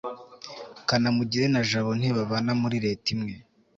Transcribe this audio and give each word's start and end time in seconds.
kanamugire 0.87 1.45
na 1.53 1.61
jabo 1.69 1.91
ntibabana 1.99 2.51
muri 2.61 2.77
leta 2.85 3.07
imwe 3.15 3.33